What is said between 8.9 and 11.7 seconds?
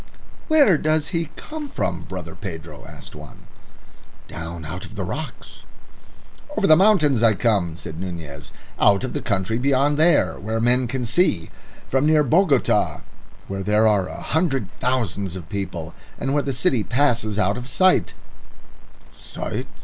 of the country beyond there where men can see.